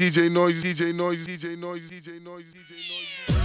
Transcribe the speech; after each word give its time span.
DJ 0.00 0.30
Noise, 0.30 0.62
DJ 0.62 0.94
Noise, 0.94 1.26
DJ 1.26 1.56
Noise, 1.58 1.88
DJ 1.90 2.22
Noise, 2.22 2.44
DJ 2.54 2.86
Noise. 2.88 3.36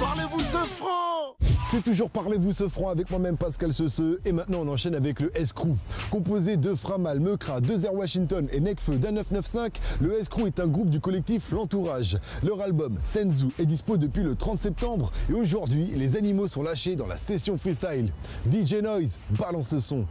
Parlez-vous 0.00 0.40
ce 0.40 0.58
franc? 0.66 1.36
C'est 1.68 1.84
toujours 1.84 2.10
Parlez-vous 2.10 2.50
ce 2.50 2.68
franc 2.68 2.88
avec 2.88 3.08
moi-même 3.08 3.36
Pascal 3.36 3.72
Seseux 3.72 4.20
et 4.24 4.32
maintenant 4.32 4.62
on 4.62 4.68
enchaîne 4.68 4.96
avec 4.96 5.20
le 5.20 5.30
S-Crew. 5.36 5.76
Composé 6.10 6.56
de 6.56 6.74
Framal, 6.74 7.20
Meukra, 7.20 7.60
de 7.60 7.76
Zer 7.76 7.94
Washington 7.94 8.48
et 8.50 8.58
Necfeu 8.58 8.98
d'un 8.98 9.12
995, 9.12 9.70
le 10.00 10.18
S-Crew 10.18 10.48
est 10.48 10.58
un 10.58 10.66
groupe 10.66 10.90
du 10.90 10.98
collectif 10.98 11.52
L'Entourage. 11.52 12.18
Leur 12.42 12.60
album 12.62 12.96
Senzu 13.04 13.46
est 13.60 13.66
dispo 13.66 13.96
depuis 13.96 14.24
le 14.24 14.34
30 14.34 14.58
septembre 14.58 15.12
et 15.30 15.34
aujourd'hui 15.34 15.92
les 15.94 16.16
animaux 16.16 16.48
sont 16.48 16.64
lâchés 16.64 16.96
dans 16.96 17.06
la 17.06 17.16
session 17.16 17.56
freestyle. 17.56 18.12
DJ 18.50 18.82
Noise, 18.82 19.20
balance 19.38 19.70
le 19.70 19.78
son. 19.78 20.04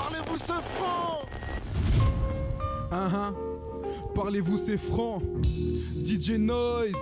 Parlez-vous 0.00 0.38
ce 0.38 0.52
franc. 0.52 1.26
Uh-huh. 2.90 3.34
Parlez-vous 4.14 4.56
c'est 4.56 4.78
franc. 4.78 5.20
DJ 6.02 6.38
Noise. 6.38 6.94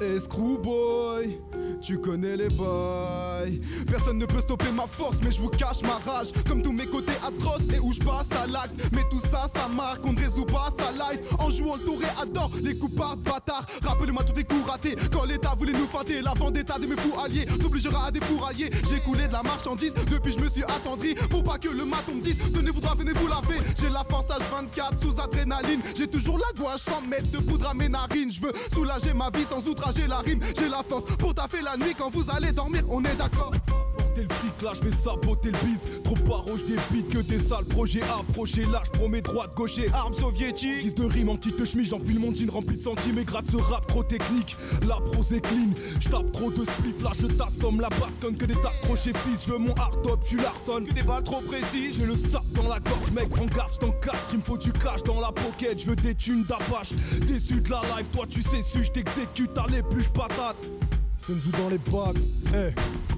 Escrew 0.00 0.58
Boy 0.58 1.40
tu 1.82 1.98
connais 1.98 2.36
les 2.36 2.48
bails. 2.48 3.60
Personne 3.90 4.18
ne 4.18 4.26
peut 4.26 4.40
stopper 4.40 4.70
ma 4.70 4.86
force, 4.86 5.16
mais 5.24 5.32
je 5.32 5.40
vous 5.40 5.48
cache 5.48 5.82
ma 5.82 5.98
rage. 5.98 6.28
Comme 6.46 6.62
tous 6.62 6.72
mes 6.72 6.86
côtés 6.86 7.16
atroces 7.26 7.62
et 7.74 7.80
où 7.80 7.92
je 7.92 7.98
passe 7.98 8.30
à 8.30 8.46
l'acte. 8.46 8.72
Mais 8.92 9.02
tout 9.10 9.20
ça, 9.20 9.50
ça 9.52 9.66
marque, 9.68 10.04
on 10.06 10.12
ne 10.12 10.18
résout 10.18 10.44
pas 10.44 10.70
sa 10.78 10.92
life. 10.92 11.20
En 11.38 11.50
jouant 11.50 11.74
le 11.74 11.82
tour 11.82 11.98
et 12.02 12.22
adore 12.22 12.52
les 12.62 12.78
coupards 12.78 13.16
bâtards. 13.16 13.66
Rappelez-moi 13.82 14.22
tous 14.22 14.36
les 14.36 14.44
coups 14.44 14.64
ratés. 14.70 14.94
Quand 15.12 15.24
l'État 15.24 15.54
voulait 15.58 15.72
nous 15.72 15.88
feinter, 15.88 16.22
la 16.22 16.34
vendetta 16.34 16.78
de 16.78 16.86
mes 16.86 16.96
fous 16.96 17.18
alliés 17.18 17.46
t'obligera 17.60 18.06
à 18.06 18.10
défourailler. 18.10 18.70
J'ai 18.88 19.00
coulé 19.00 19.26
de 19.26 19.32
la 19.32 19.42
marchandise, 19.42 19.92
depuis 19.94 20.32
je 20.32 20.38
me 20.38 20.48
suis 20.48 20.64
attendri. 20.64 21.14
Pour 21.30 21.42
pas 21.42 21.58
que 21.58 21.68
le 21.68 21.84
maton 21.84 22.14
me 22.14 22.20
dise, 22.20 22.36
tenez-vous 22.54 22.80
droit, 22.80 22.94
venez 22.96 23.12
vous 23.12 23.26
laver. 23.26 23.60
J'ai 23.80 23.90
la 23.90 24.04
force 24.08 24.26
H24 24.28 25.02
sous 25.02 25.20
adrénaline. 25.20 25.82
J'ai 25.96 26.06
toujours 26.06 26.38
la 26.38 26.52
gouache 26.56 26.82
sans 26.82 27.00
mettre 27.00 27.30
de 27.32 27.38
poudre 27.38 27.68
à 27.68 27.74
mes 27.74 27.88
narines. 27.88 28.30
Je 28.30 28.40
veux 28.40 28.52
soulager 28.72 29.12
ma 29.14 29.30
vie 29.30 29.44
sans 29.50 29.66
outrager 29.68 30.06
la 30.06 30.18
rime. 30.18 30.40
J'ai 30.56 30.68
la 30.68 30.84
force 30.88 31.04
pour 31.18 31.34
taffer 31.34 31.60
la 31.62 31.71
nuit 31.76 31.94
quand 31.96 32.10
vous 32.10 32.24
allez 32.30 32.52
dormir, 32.52 32.82
on 32.88 33.04
est 33.04 33.16
d'accord 33.16 33.52
le 34.22 34.28
fric 34.28 34.62
là, 34.62 34.72
je 34.74 34.84
vais 34.84 34.94
saboter 34.94 35.50
le 35.50 35.58
bise. 35.66 36.02
Trop 36.04 36.14
paroche 36.14 36.64
des 36.64 36.76
beats 36.90 37.08
que 37.10 37.18
des 37.18 37.38
sales 37.38 37.64
projets 37.64 38.02
approchés. 38.02 38.64
Là, 38.64 38.82
je 38.84 38.90
promets 38.90 39.22
droite, 39.22 39.54
gaucher, 39.54 39.86
armes 39.92 40.14
soviétiques. 40.14 40.82
Guise 40.82 40.94
de 40.94 41.04
rime 41.04 41.28
en 41.30 41.36
petite 41.36 41.64
chemise, 41.64 41.90
j'enfile 41.90 42.18
mon 42.18 42.34
jean 42.34 42.50
rempli 42.50 42.76
de 42.76 42.82
centimes 42.82 43.18
et 43.18 43.24
gratte 43.24 43.50
ce 43.50 43.56
rap 43.56 43.86
trop 43.86 44.02
technique. 44.02 44.56
La 44.86 44.96
prose 44.96 45.32
est 45.32 45.40
clean, 45.40 45.70
je 46.00 46.08
tape 46.08 46.30
trop 46.32 46.50
de 46.50 46.64
spliff. 46.64 47.02
Là, 47.02 47.10
je 47.18 47.26
t'assomme 47.26 47.80
la 47.80 47.88
basse 47.88 48.18
conne 48.20 48.36
que 48.36 48.44
des 48.44 48.54
tas 48.54 48.72
de 48.80 48.86
crochets 48.86 49.12
fils. 49.26 49.46
Je 49.46 49.52
veux 49.52 49.58
mon 49.58 49.74
hard 49.74 50.02
top, 50.02 50.20
tu 50.24 50.36
l'arçonnes. 50.36 50.86
Que 50.86 50.92
des 50.92 51.02
balles 51.02 51.22
trop 51.22 51.40
précises, 51.40 51.98
je 51.98 52.04
le 52.04 52.16
sape 52.16 52.50
dans 52.52 52.68
la 52.68 52.80
gorge, 52.80 53.10
mec. 53.12 53.28
Prends 53.30 53.46
garde, 53.46 53.72
je 53.72 53.78
t'en 53.78 53.92
casse. 53.92 54.20
Il 54.32 54.38
me 54.38 54.44
faut 54.44 54.58
du 54.58 54.72
cash 54.72 55.02
dans 55.04 55.20
la 55.20 55.32
pocket, 55.32 55.80
je 55.80 55.86
veux 55.86 55.96
des 55.96 56.14
thunes 56.14 56.44
d'apache. 56.44 56.92
Déçu 57.26 57.60
de 57.60 57.70
la 57.70 57.82
life, 57.96 58.10
toi 58.10 58.26
tu 58.28 58.42
sais 58.42 58.62
su, 58.62 58.84
je 58.84 58.90
t'exécute 58.90 59.56
à 59.56 59.66
l'épluche 59.68 60.08
patate. 60.10 60.56
Senzu 61.22 61.50
dans 61.52 61.68
les 61.68 61.78
bagues, 61.78 62.18
eh. 62.52 63.11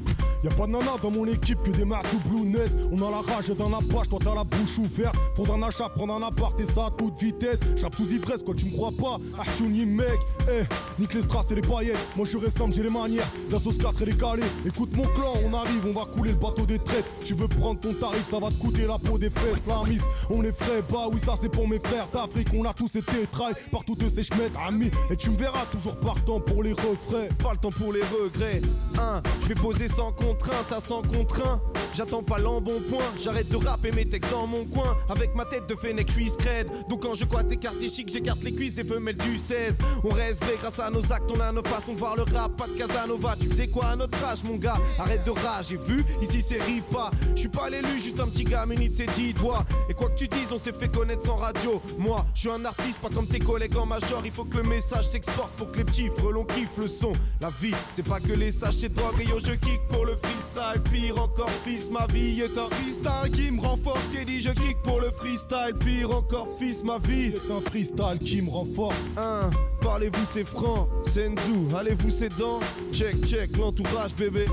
Y'a 0.45 0.51
pas 0.51 0.67
de 0.67 0.73
nana 0.73 0.97
dans 1.01 1.11
mon 1.11 1.25
équipe 1.25 1.63
que 1.63 1.71
des 1.71 1.87
marques 1.87 2.07
doublonaises. 2.13 2.77
On 2.93 2.99
a 2.99 3.11
la 3.11 3.23
rage 3.23 3.49
dans 3.49 3.71
la 3.71 3.79
page, 3.79 4.11
toi 4.11 4.19
t'as 4.23 4.35
la 4.35 4.45
bouche 4.45 4.77
ouverte. 4.77 5.17
Prendre 5.35 5.55
un 5.55 5.63
achat, 5.63 5.89
prendre 5.89 6.13
un 6.13 6.23
appart 6.23 6.61
et 6.61 6.67
ça 6.67 6.87
à 6.87 6.91
toute 6.91 7.19
vitesse. 7.19 7.61
J'rappe 7.79 7.95
sous 7.95 8.13
ivresse, 8.13 8.43
quoi, 8.43 8.55
tu 8.55 8.67
me 8.67 8.73
crois 8.73 8.91
pas 8.91 9.19
Artuni 9.39 9.87
mec, 9.87 10.19
eh, 10.51 10.65
nique 11.01 11.15
les 11.15 11.23
strass 11.23 11.51
et 11.51 11.55
les 11.55 11.63
paillettes. 11.63 11.97
Moi 12.15 12.27
je 12.31 12.37
ressemble, 12.37 12.75
j'ai 12.75 12.83
les 12.83 12.91
manières. 12.91 13.27
La 13.51 13.59
sauce 13.59 13.79
4 13.79 14.03
et 14.03 14.05
les 14.05 14.17
calés. 14.19 14.43
Écoute 14.67 14.95
mon 14.95 15.05
clan, 15.05 15.33
on 15.47 15.55
arrive, 15.55 15.81
on 15.87 15.99
va 15.99 16.05
couler 16.05 16.33
le 16.33 16.37
bateau 16.37 16.67
des 16.67 16.79
traites. 16.79 17.07
Tu 17.25 17.33
veux 17.33 17.49
prendre 17.49 17.81
ton 17.81 17.95
tarif, 17.95 18.29
ça 18.29 18.39
va 18.39 18.49
te 18.49 18.61
coûter 18.61 18.87
la 18.87 18.99
peau 18.99 19.17
des 19.17 19.31
fesses. 19.31 19.63
La 19.67 19.83
miss, 19.89 20.03
on 20.29 20.43
est 20.43 20.53
frais, 20.53 20.83
bah 20.91 21.07
oui, 21.11 21.21
ça 21.25 21.37
c'est 21.41 21.49
pour 21.49 21.67
mes 21.67 21.79
frères 21.79 22.09
d'Afrique. 22.13 22.49
On 22.55 22.67
a 22.67 22.75
tous 22.75 22.95
été 22.97 23.27
trahi 23.33 23.55
par 23.73 23.83
toutes 23.83 24.07
ces 24.11 24.23
chemètes, 24.23 24.53
amis. 24.63 24.91
Et 25.11 25.17
tu 25.17 25.31
me 25.31 25.39
verras 25.39 25.65
toujours 25.73 25.99
partant 26.01 26.39
pour 26.39 26.63
les 26.63 26.75
refrains. 26.75 27.29
Pas 27.43 27.53
le 27.53 27.59
temps 27.59 27.71
pour 27.71 27.95
les 27.95 28.03
regrets. 28.03 28.61
Hein, 28.99 29.23
je 29.41 29.49
vais 29.49 29.55
poser 29.55 29.89
sans 29.89 30.13
contrainte 30.35 30.73
à 30.73 30.81
sans 30.81 31.03
contraint. 31.03 31.61
J'attends 31.93 32.25
pas 32.25 32.39
l'embonpoint, 32.39 33.05
j'arrête 33.23 33.49
de 33.49 33.57
rapper 33.57 33.93
mes 33.93 34.05
textes 34.05 34.31
dans 34.31 34.49
mon 34.49 34.65
coin. 34.65 34.97
Avec 35.09 35.33
ma 35.37 35.45
tête 35.45 35.69
de 35.69 35.77
fennec, 35.77 36.09
je 36.09 36.15
suis 36.15 36.31
scred. 36.31 36.67
Donc 36.89 37.03
quand 37.03 37.15
je 37.15 37.25
crois 37.25 37.45
tes 37.45 37.57
quartiers 37.57 37.89
chics, 37.89 38.09
j'écarte 38.09 38.43
les 38.43 38.53
cuisses 38.53 38.75
des 38.75 38.83
femelles 38.83 39.17
du 39.17 39.39
16. 39.39 39.79
On 40.03 40.09
reste 40.09 40.43
vrai 40.43 40.57
grâce 40.61 40.81
à 40.81 40.91
nos 40.91 41.13
actes, 41.13 41.31
on 41.31 41.39
a 41.39 41.53
nos 41.53 41.63
façons 41.63 41.95
de 41.95 42.01
voir 42.01 42.17
le 42.17 42.23
rap. 42.23 42.57
Pas 42.57 42.67
de 42.67 42.73
Casanova, 42.73 43.37
tu 43.39 43.51
sais 43.53 43.69
quoi 43.69 43.87
à 43.87 43.97
notre 43.97 44.23
âge, 44.25 44.43
mon 44.45 44.57
gars? 44.57 44.77
Arrête 44.99 45.25
de 45.25 45.31
rage, 45.31 45.67
j'ai 45.69 45.77
vu, 45.77 46.05
ici 46.21 46.43
c'est 46.43 46.61
ripa. 46.63 47.13
Je 47.37 47.41
suis 47.41 47.49
pas 47.49 47.71
l'élu, 47.71 47.99
juste 47.99 48.19
un 48.19 48.27
petit 48.27 48.45
gars 48.45 48.67
muni 48.67 48.89
de 48.89 48.97
ses 48.97 49.07
dix 49.07 49.33
doigts. 49.33 49.65
Et 49.89 49.95
quoi 49.95 50.11
que 50.11 50.17
tu 50.17 50.27
dises, 50.27 50.49
on 50.51 50.59
s'est 50.59 50.73
fait 50.73 50.89
connaître 50.89 51.25
sans 51.25 51.37
radio. 51.37 51.81
Moi, 51.99 52.27
je 52.35 52.41
suis 52.41 52.51
un 52.51 52.65
artiste, 52.65 52.99
pas 53.01 53.11
comme 53.11 53.29
tes 53.29 53.39
collègues 53.39 53.77
en 53.77 53.87
major. 53.87 54.23
Il 54.25 54.33
faut 54.33 54.45
que 54.45 54.57
le 54.57 54.65
message 54.65 55.07
s'exporte 55.07 55.53
pour 55.53 55.71
que 55.71 55.79
les 55.79 55.85
petits 55.85 56.11
frelons 56.19 56.45
kiffent 56.45 56.79
le 56.79 56.89
son. 56.89 57.13
La 57.41 57.51
vie, 57.61 57.75
c'est 57.93 58.07
pas 58.07 58.19
que 58.19 58.33
les 58.33 58.51
sachets 58.51 58.89
de 58.89 58.95
drogue 58.95 59.21
et 59.21 59.25
yo, 59.25 59.39
je 59.39 59.53
kick 59.53 59.81
pour 59.89 60.05
le 60.05 60.17
freestyle. 60.25 60.83
Pire 60.93 61.23
encore, 61.23 61.51
fils, 61.65 61.91
ma 61.91 62.07
vie 62.07 62.41
est 62.41 62.59
un 62.59 62.69
freestyle 62.71 63.31
qui 63.33 63.51
me 63.51 63.61
renforce. 63.61 64.01
Qui 64.13 64.25
dit 64.25 64.41
je 64.41 64.51
kick 64.51 64.77
pour 64.83 65.01
le 65.01 65.11
freestyle. 65.11 65.75
Pire 65.79 66.11
encore, 66.11 66.49
fils, 66.59 66.83
ma 66.83 66.99
vie 66.99 67.35
est 67.35 67.51
un 67.51 67.61
freestyle 67.61 68.19
qui 68.19 68.43
me 68.43 68.51
renforce. 68.51 68.97
Hein, 69.17 69.51
parlez-vous, 69.81 70.25
c'est 70.25 70.47
franc. 70.47 70.89
Senzu, 71.05 71.75
allez-vous, 71.77 72.11
c'est 72.11 72.37
dents. 72.37 72.61
Check, 72.93 73.25
check, 73.25 73.57
l'entourage, 73.57 74.15
bébé. 74.15 74.47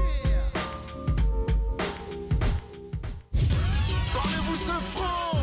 Parlez-vous 4.14 4.56
ce 4.56 4.72
franc 4.72 5.38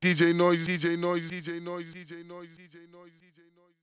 DJ 0.00 0.32
Noise, 0.32 0.64
DJ 0.64 0.96
Noise, 0.96 1.28
DJ 1.28 1.60
Noise, 1.60 1.90
DJ 1.90 2.24
Noise, 2.24 2.48
DJ 2.54 2.86
Noise, 2.92 3.10
DJ 3.18 3.40
Noise. 3.56 3.67